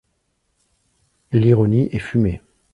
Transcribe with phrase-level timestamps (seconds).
[1.31, 2.41] L’ironie est fumée.